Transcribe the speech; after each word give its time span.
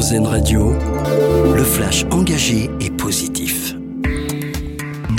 RZN 0.00 0.26
Radio, 0.26 0.72
le 1.54 1.62
flash 1.62 2.06
engagé 2.10 2.70
et 2.80 2.88
positif. 2.88 3.74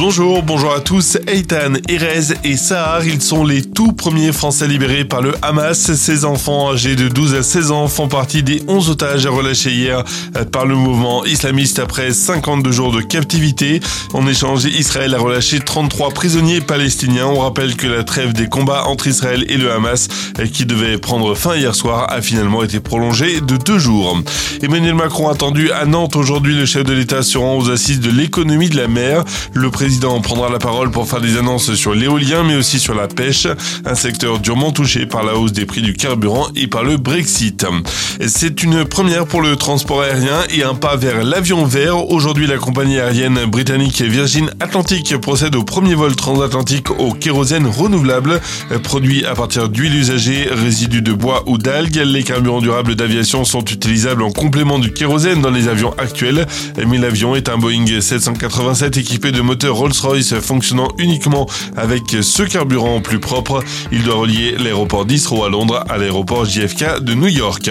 Bonjour, 0.04 0.42
bonjour 0.42 0.74
à 0.74 0.80
tous. 0.80 1.20
Eitan, 1.28 1.74
Erez 1.88 2.34
et 2.44 2.58
Sahar, 2.58 3.06
ils 3.06 3.22
sont 3.22 3.46
les 3.46 3.62
tout 3.62 3.92
premiers 3.92 4.32
Français 4.32 4.68
libérés 4.68 5.06
par 5.06 5.22
le 5.22 5.36
Hamas. 5.44 5.94
Ces 5.94 6.26
enfants 6.26 6.72
âgés 6.72 6.96
de 6.96 7.08
12 7.08 7.36
à 7.36 7.44
16 7.44 7.70
ans 7.70 7.88
font 7.88 8.08
partie 8.08 8.42
des 8.42 8.64
11 8.68 8.90
otages 8.90 9.28
relâchés 9.28 9.70
hier 9.70 10.04
par 10.52 10.66
le 10.66 10.74
mouvement 10.74 11.24
islamiste 11.26 11.78
après 11.78 12.14
52 12.14 12.72
jours 12.72 12.92
de 12.92 13.02
captivité. 13.02 13.80
En 14.14 14.26
échange, 14.26 14.66
Israël 14.66 15.14
a 15.14 15.20
relâché 15.20 15.60
33 15.60 16.10
prisonniers 16.10 16.62
palestiniens. 16.62 17.28
On 17.28 17.38
rappelle 17.38 17.76
que 17.76 17.86
la 17.86 18.04
trêve 18.04 18.34
des 18.34 18.48
combats 18.48 18.86
entre 18.86 19.06
Israël 19.06 19.46
et 19.50 19.58
le 19.58 19.72
Hamas, 19.72 20.08
qui 20.52 20.66
devait 20.66 20.98
prendre 20.98 21.36
fin 21.36 21.56
hier 21.56 21.76
soir, 21.76 22.12
a 22.12 22.24
finalement 22.24 22.64
été 22.64 22.80
prolongée 22.80 23.40
de 23.40 23.56
deux 23.56 23.78
jours. 23.78 24.18
Emmanuel 24.64 24.94
Macron 24.94 25.28
attendu 25.28 25.72
à 25.72 25.86
Nantes 25.86 26.16
aujourd'hui. 26.16 26.56
Le 26.56 26.68
chef 26.68 26.84
de 26.84 26.94
l'État 26.94 27.24
se 27.24 27.36
rend 27.36 27.58
aux 27.58 27.72
assises 27.72 28.00
de 28.00 28.12
l'économie 28.12 28.70
de 28.70 28.78
la 28.78 28.88
mer. 28.88 29.24
Le 29.54 29.72
président 29.72 30.22
prendra 30.22 30.50
la 30.50 30.60
parole 30.60 30.92
pour 30.92 31.10
faire 31.10 31.20
des 31.20 31.36
annonces 31.38 31.74
sur 31.74 31.96
l'éolien, 31.96 32.44
mais 32.44 32.56
aussi 32.56 32.78
sur 32.78 32.94
la 32.94 33.08
pêche, 33.08 33.48
un 33.86 33.96
secteur 33.96 34.38
durement 34.38 34.72
touché 34.72 35.08
par 35.08 35.24
la 35.24 35.36
hausse 35.36 35.52
des 35.52 35.66
prix 35.66 35.82
du 35.82 35.94
carburant 35.94 36.48
et 36.56 36.68
par 36.68 36.84
le 36.84 36.98
Brexit. 36.98 37.66
C'est 38.28 38.62
une 38.62 38.86
première 38.86 39.26
pour 39.26 39.42
le 39.42 39.56
transport 39.56 40.04
aérien 40.04 40.38
et 40.52 40.64
un 40.64 40.76
pas 40.76 40.96
vers 40.96 41.24
l'avion 41.24 41.66
vert. 41.66 42.12
Aujourd'hui, 42.12 42.46
la 42.46 42.58
compagnie 42.60 43.00
aérienne 43.00 43.46
britannique 43.46 44.00
Virgin 44.02 44.52
Atlantic 44.60 45.18
procède 45.18 45.56
au 45.56 45.64
premier 45.64 45.96
vol 45.96 46.16
transatlantique 46.16 46.92
au 47.00 47.14
kérosène 47.14 47.66
renouvelable, 47.66 48.40
produit 48.84 49.26
à 49.26 49.34
partir 49.34 49.70
d'huile 49.70 49.96
usagée, 49.96 50.50
résidus 50.52 51.02
de 51.02 51.14
bois 51.14 51.44
ou 51.48 51.58
d'algues. 51.58 52.04
Les 52.06 52.22
carburants 52.22 52.62
durables 52.62 52.94
d'aviation 52.94 53.44
sont 53.44 53.62
utilisables 53.62 54.22
en 54.22 54.30
complément 54.30 54.51
du 54.52 54.92
kérosène 54.92 55.42
dans 55.42 55.50
les 55.50 55.70
avions 55.70 55.94
actuels, 55.98 56.46
mais 56.86 56.98
l'avion 56.98 57.36
est 57.36 57.48
un 57.48 57.58
Boeing 57.58 58.02
787 58.02 58.98
équipé 58.98 59.32
de 59.32 59.42
moteurs 59.42 59.76
Rolls-Royce 59.76 60.36
fonctionnant 60.42 60.90
uniquement 60.98 61.48
avec 61.78 62.04
ce 62.22 62.44
carburant 62.44 63.00
plus 63.00 63.20
propre. 63.20 63.64
Il 63.94 64.04
doit 64.04 64.16
relier 64.16 64.56
l'aéroport 64.60 65.06
d'Israël 65.06 65.46
à 65.46 65.50
Londres 65.50 65.84
à 65.90 65.98
l'aéroport 65.98 66.46
JFK 66.46 67.00
de 67.02 67.14
New 67.14 67.30
York. 67.30 67.70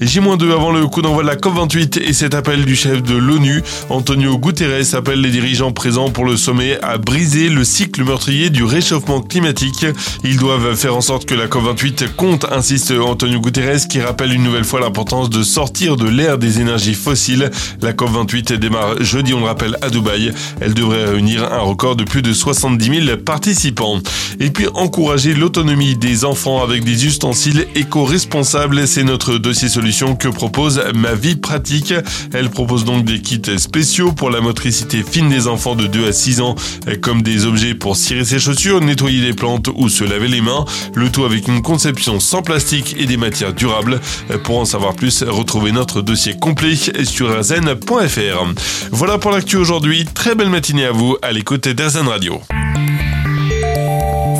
J-2 0.00 0.52
avant 0.52 0.70
le 0.70 0.86
coup 0.86 1.02
d'envoi 1.02 1.22
de 1.22 1.28
la 1.28 1.36
COP28 1.36 2.00
et 2.00 2.12
cet 2.12 2.34
appel 2.34 2.64
du 2.64 2.76
chef 2.76 3.02
de 3.02 3.16
l'ONU, 3.16 3.62
Antonio 3.90 4.38
Guterres 4.38 4.94
appelle 4.94 5.20
les 5.20 5.30
dirigeants 5.30 5.72
présents 5.72 6.10
pour 6.10 6.24
le 6.24 6.36
sommet 6.36 6.78
à 6.82 6.98
briser 6.98 7.48
le 7.48 7.64
cycle 7.64 8.04
meurtrier 8.04 8.50
du 8.50 8.62
réchauffement 8.62 9.20
climatique. 9.20 9.86
Ils 10.22 10.38
doivent 10.38 10.76
faire 10.76 10.96
en 10.96 11.00
sorte 11.00 11.26
que 11.26 11.34
la 11.34 11.46
COP28 11.46 12.14
compte, 12.16 12.46
insiste 12.50 12.92
Antonio 12.92 13.40
Guterres, 13.40 13.88
qui 13.88 14.00
rappelle 14.00 14.32
une 14.32 14.44
nouvelle 14.44 14.64
fois 14.64 14.80
l'importance 14.80 15.30
de 15.30 15.42
sortir 15.42 15.96
de 15.96 16.11
l'ère 16.12 16.38
des 16.38 16.60
énergies 16.60 16.94
fossiles. 16.94 17.50
La 17.80 17.92
COP28 17.92 18.54
démarre 18.54 19.02
jeudi, 19.02 19.34
on 19.34 19.40
le 19.40 19.46
rappelle, 19.46 19.76
à 19.82 19.90
Dubaï. 19.90 20.32
Elle 20.60 20.74
devrait 20.74 21.04
réunir 21.04 21.44
un 21.52 21.60
record 21.60 21.96
de 21.96 22.04
plus 22.04 22.22
de 22.22 22.32
70 22.32 23.06
000 23.06 23.16
participants. 23.18 23.98
Et 24.40 24.50
puis 24.50 24.66
encourager 24.74 25.34
l'autonomie 25.34 25.96
des 25.96 26.24
enfants 26.24 26.62
avec 26.62 26.84
des 26.84 27.06
ustensiles 27.06 27.66
éco-responsables, 27.74 28.86
c'est 28.86 29.04
notre 29.04 29.38
dossier 29.38 29.68
solution 29.68 30.16
que 30.16 30.28
propose 30.28 30.82
Ma 30.94 31.14
Vie 31.14 31.36
Pratique. 31.36 31.94
Elle 32.32 32.50
propose 32.50 32.84
donc 32.84 33.04
des 33.04 33.20
kits 33.20 33.40
spéciaux 33.58 34.12
pour 34.12 34.30
la 34.30 34.40
motricité 34.40 35.02
fine 35.02 35.28
des 35.28 35.46
enfants 35.46 35.74
de 35.74 35.86
2 35.86 36.08
à 36.08 36.12
6 36.12 36.40
ans, 36.40 36.54
comme 37.00 37.22
des 37.22 37.46
objets 37.46 37.74
pour 37.74 37.96
cirer 37.96 38.24
ses 38.24 38.38
chaussures, 38.38 38.80
nettoyer 38.80 39.20
les 39.20 39.32
plantes 39.32 39.68
ou 39.74 39.88
se 39.88 40.04
laver 40.04 40.28
les 40.28 40.40
mains, 40.40 40.64
le 40.94 41.10
tout 41.10 41.24
avec 41.24 41.48
une 41.48 41.62
conception 41.62 42.20
sans 42.20 42.42
plastique 42.42 42.96
et 42.98 43.06
des 43.06 43.16
matières 43.16 43.52
durables. 43.52 44.00
Pour 44.44 44.58
en 44.58 44.64
savoir 44.64 44.94
plus, 44.94 45.22
retrouvez 45.22 45.72
notre 45.72 46.01
dossier 46.02 46.36
complet 46.38 46.74
sur 46.74 47.30
azen.fr. 47.30 48.54
Voilà 48.90 49.18
pour 49.18 49.30
l'actu 49.30 49.56
aujourd'hui, 49.56 50.04
très 50.04 50.34
belle 50.34 50.50
matinée 50.50 50.86
à 50.86 50.92
vous 50.92 51.16
à 51.22 51.32
l'écoute 51.32 51.68
d'Airzen 51.68 52.08
Radio. 52.08 52.40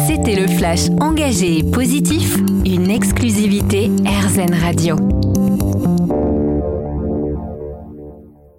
C'était 0.06 0.40
le 0.40 0.48
flash 0.48 0.88
engagé 1.00 1.58
et 1.58 1.62
positif, 1.64 2.36
une 2.64 2.90
exclusivité 2.90 3.90
AirZen 4.04 4.54
Radio. 4.54 4.96